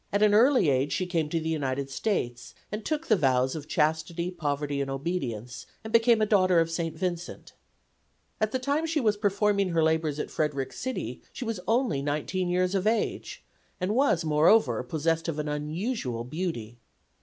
At 0.11 0.23
an 0.23 0.33
early 0.33 0.67
age 0.67 0.91
she 0.91 1.05
came 1.05 1.29
to 1.29 1.39
the 1.39 1.47
United 1.49 1.91
States 1.91 2.55
and 2.71 2.83
took 2.83 3.05
the 3.05 3.15
vows 3.15 3.55
of 3.55 3.67
Chastity, 3.67 4.31
Poverty 4.31 4.81
and 4.81 4.89
Obedience, 4.89 5.67
and 5.83 5.93
became 5.93 6.23
a 6.23 6.25
daughter 6.25 6.59
of 6.59 6.71
St. 6.71 6.97
Vincent. 6.97 7.53
At 8.39 8.51
the 8.51 8.57
time 8.57 8.87
she 8.87 8.99
was 8.99 9.15
performing 9.15 9.69
her 9.69 9.83
labors 9.83 10.17
at 10.17 10.31
Frederick 10.31 10.73
City 10.73 11.21
she 11.31 11.45
was 11.45 11.59
only 11.67 12.01
19 12.01 12.49
years 12.49 12.73
of 12.73 12.87
age, 12.87 13.43
and 13.79 13.93
was, 13.93 14.25
moreover, 14.25 14.81
possessed 14.81 15.27
of 15.27 15.37
unusual 15.37 16.23
beauty. 16.23 16.79